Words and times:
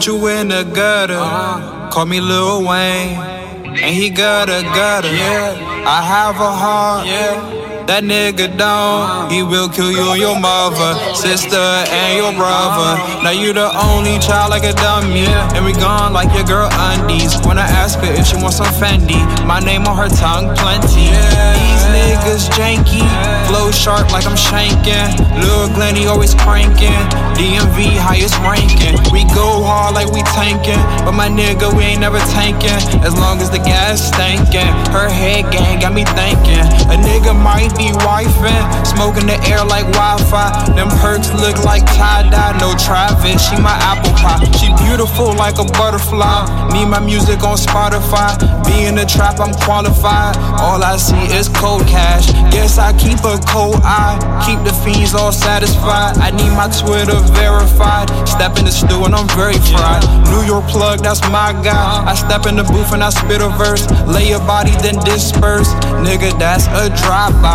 put 0.00 0.06
you 0.06 0.28
in 0.28 0.48
the 0.48 0.62
gutter. 0.64 1.12
Uh-huh. 1.12 1.90
Call 1.90 2.06
me 2.06 2.22
Lil 2.22 2.66
Wayne, 2.66 3.18
and 3.18 3.94
he 3.94 4.08
gutter 4.08 4.62
gutter. 4.62 5.12
Yeah, 5.12 5.84
I 5.86 6.00
have 6.02 6.36
a 6.36 6.50
heart. 6.50 7.06
Yeah. 7.06 7.79
That 7.90 8.06
nigga 8.06 8.54
don't, 8.54 9.34
he 9.34 9.42
will 9.42 9.66
kill 9.66 9.90
you 9.90 10.14
your 10.14 10.38
mother, 10.38 10.94
sister, 11.10 11.58
and 11.58 12.22
your 12.22 12.30
brother. 12.38 13.02
Now 13.26 13.34
you 13.34 13.50
the 13.50 13.66
only 13.66 14.22
child 14.22 14.54
like 14.54 14.62
a 14.62 14.70
dummy, 14.78 15.26
and 15.26 15.66
we 15.66 15.74
gone 15.74 16.14
like 16.14 16.30
your 16.30 16.46
girl 16.46 16.70
undies. 16.70 17.34
When 17.42 17.58
I 17.58 17.66
ask 17.66 17.98
her 17.98 18.14
if 18.14 18.30
she 18.30 18.38
wants 18.38 18.62
some 18.62 18.70
Fendi, 18.78 19.18
my 19.42 19.58
name 19.58 19.90
on 19.90 19.98
her 19.98 20.06
tongue 20.06 20.54
plenty. 20.54 21.10
These 21.10 21.84
niggas 21.90 22.46
janky, 22.54 23.02
flow 23.50 23.74
sharp 23.74 24.14
like 24.14 24.22
I'm 24.22 24.38
shanking. 24.38 25.10
Lil 25.42 25.74
Glenny 25.74 26.06
always 26.06 26.38
cranking, 26.38 26.94
DMV 27.34 27.98
highest 27.98 28.38
ranking. 28.46 29.02
We 29.10 29.26
go 29.34 29.66
hard 29.66 29.98
like 29.98 30.14
we 30.14 30.22
tanking, 30.30 30.78
but 31.02 31.18
my 31.18 31.26
nigga 31.26 31.74
we 31.74 31.90
ain't 31.90 32.06
never 32.06 32.22
tanking. 32.38 32.78
As 33.02 33.18
long 33.18 33.42
as 33.42 33.50
the 33.50 33.58
gas 33.58 34.14
stankin', 34.14 34.70
her 34.94 35.10
head 35.10 35.50
gang 35.50 35.82
got 35.82 35.90
me 35.90 36.06
thinking. 36.14 36.62
A 36.86 36.94
nigga 36.94 37.34
might 37.34 37.74
be 37.80 37.88
wifing, 38.04 38.60
smoking 38.84 39.24
the 39.24 39.40
air 39.48 39.64
like 39.64 39.88
Wi-Fi. 39.96 40.76
Them 40.76 40.92
perks 41.00 41.32
look 41.32 41.64
like 41.64 41.80
tie-dye, 41.96 42.60
no 42.60 42.76
Travis. 42.76 43.40
She 43.40 43.56
my 43.56 43.72
apple 43.80 44.12
pie. 44.20 44.44
She 44.60 44.68
beautiful 44.84 45.32
like 45.32 45.56
a 45.56 45.64
butterfly. 45.80 46.44
Need 46.76 46.92
my 46.92 47.00
music 47.00 47.40
on 47.42 47.56
Spotify. 47.56 48.36
Be 48.68 48.84
in 48.84 48.94
the 49.00 49.06
trap, 49.08 49.40
I'm 49.40 49.54
qualified. 49.64 50.36
All 50.60 50.84
I 50.84 50.96
see 50.96 51.24
is 51.32 51.48
cold 51.48 51.88
cash. 51.88 52.28
Guess 52.52 52.76
I 52.76 52.92
keep 53.00 53.24
a 53.24 53.40
cold 53.48 53.80
eye. 53.82 54.20
Keep 54.44 54.60
the 54.68 54.74
fiends 54.84 55.14
all 55.14 55.32
satisfied. 55.32 56.18
I 56.18 56.30
need 56.36 56.52
my 56.52 56.68
Twitter 56.68 57.16
verified. 57.32 58.12
Step 58.28 58.58
in 58.58 58.64
the 58.68 58.72
stew 58.72 59.04
and 59.08 59.14
I'm 59.14 59.28
very 59.32 59.56
fried. 59.72 60.04
New 60.28 60.44
York 60.44 60.68
plug, 60.68 61.00
that's 61.00 61.22
my 61.32 61.56
guy. 61.64 62.04
I 62.04 62.14
step 62.14 62.44
in 62.44 62.56
the 62.56 62.64
booth 62.64 62.92
and 62.92 63.02
I 63.02 63.10
spit 63.10 63.40
a 63.40 63.48
verse. 63.56 63.88
Lay 64.04 64.28
your 64.28 64.44
body, 64.44 64.72
then 64.84 65.00
disperse. 65.00 65.72
Nigga, 66.04 66.36
that's 66.38 66.66
a 66.68 66.92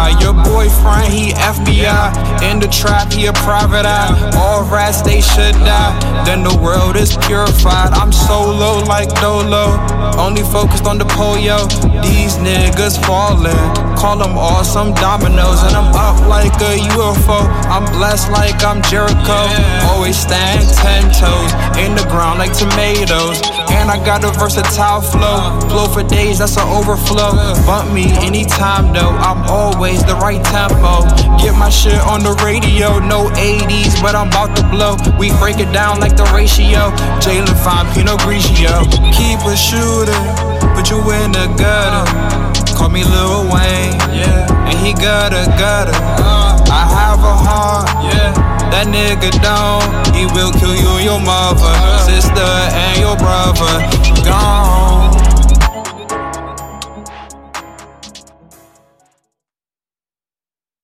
drive-by. 0.05 0.19
Your 0.21 0.33
boyfriend, 0.33 1.13
he 1.13 1.31
FBI. 1.33 2.41
In 2.43 2.59
the 2.59 2.67
trap, 2.67 3.11
he 3.13 3.25
a 3.27 3.33
private 3.33 3.85
eye. 3.85 4.31
All 4.35 4.63
rats, 4.63 5.01
they 5.01 5.21
should 5.21 5.53
die. 5.53 6.25
Then 6.25 6.43
the 6.43 6.57
world 6.57 6.74
is 6.95 7.17
purified. 7.17 7.91
I'm 7.93 8.11
solo 8.11 8.83
like 8.85 9.09
Dolo. 9.21 9.77
Only 10.17 10.43
focused 10.43 10.85
on 10.85 10.97
the 10.97 11.05
polio. 11.05 11.59
These 12.01 12.35
niggas 12.37 13.03
falling. 13.05 13.55
Call 13.97 14.17
them 14.17 14.37
all 14.37 14.63
some 14.63 14.93
dominoes. 14.93 15.63
And 15.63 15.75
I'm 15.75 15.93
up 15.95 16.19
like 16.27 16.53
a 16.61 16.77
UFO. 16.95 17.47
I'm 17.67 17.85
blessed 17.97 18.31
like 18.31 18.63
I'm 18.63 18.81
Jericho. 18.83 19.39
Always 19.91 20.17
stand 20.17 20.63
ten 20.73 21.03
toes. 21.11 21.51
In 21.77 21.95
the 21.95 22.05
ground 22.09 22.39
like 22.39 22.53
tomatoes. 22.53 23.41
And 23.69 23.91
I 23.91 23.97
got 24.05 24.23
a 24.23 24.31
versatile 24.39 25.01
flow. 25.01 25.59
Flow 25.69 25.87
for 25.87 26.03
days, 26.03 26.39
that's 26.39 26.57
an 26.57 26.67
overflow. 26.67 27.35
Bump 27.65 27.93
me 27.93 28.11
anytime 28.25 28.93
though. 28.93 29.09
I'm 29.09 29.43
always 29.49 30.03
the 30.05 30.15
right 30.15 30.43
tempo. 30.43 31.03
Get 31.41 31.53
my 31.57 31.69
shit 31.69 31.99
on 32.01 32.23
the 32.23 32.33
radio. 32.43 32.99
No 32.99 33.29
80s, 33.35 34.01
but 34.01 34.15
I'm 34.15 34.29
about 34.29 34.55
to 34.57 34.63
blow. 34.69 34.95
We 35.19 35.29
break 35.37 35.59
it 35.59 35.71
down 35.73 35.99
like 35.99 36.15
the 36.15 36.25
ratio. 36.33 36.84
Jalen 37.21 37.55
Fine, 37.63 37.87
Pinot 37.93 38.19
Grigio. 38.21 38.85
Keep 39.13 39.41
a 39.45 39.55
shooter, 39.55 40.19
put 40.75 40.89
you 40.89 40.99
in 41.11 41.31
the 41.31 41.47
gutter. 41.57 42.05
Call 42.75 42.89
me 42.89 43.03
Lil 43.03 43.47
Wayne, 43.51 43.95
yeah. 44.11 44.67
And 44.67 44.77
he 44.77 44.93
gutter 44.93 45.45
gutter. 45.57 45.95
I 46.67 46.83
have 46.91 47.19
a 47.19 47.35
heart, 47.35 47.87
yeah. 48.03 48.33
That 48.71 48.87
nigga 48.87 49.31
don't, 49.39 50.15
he 50.15 50.25
will 50.25 50.51
kill 50.51 50.75
you 50.75 50.99
your 50.99 51.19
mother, 51.19 51.63
uh. 51.63 51.99
sister, 52.03 52.43
and 52.75 52.99
your 52.99 53.15
brother. 53.15 53.94